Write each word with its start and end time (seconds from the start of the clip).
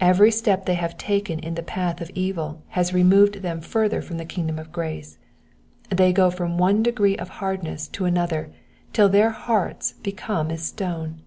Every 0.00 0.30
step 0.30 0.64
they 0.64 0.76
have 0.76 0.96
taken 0.96 1.38
in 1.38 1.56
the 1.56 1.62
path 1.62 2.00
of 2.00 2.08
evil 2.14 2.62
has 2.68 2.94
re 2.94 3.04
moved 3.04 3.42
them 3.42 3.60
further 3.60 4.00
from 4.00 4.16
the 4.16 4.24
kingdom 4.24 4.58
of 4.58 4.72
grace: 4.72 5.18
they 5.90 6.10
go 6.10 6.30
from 6.30 6.56
one 6.56 6.82
degree 6.82 7.18
of 7.18 7.28
hardness 7.28 7.86
to 7.88 8.06
another 8.06 8.50
till 8.94 9.10
their 9.10 9.28
hearts 9.28 9.92
become 9.92 10.50
as 10.50 10.62
stone. 10.62 11.20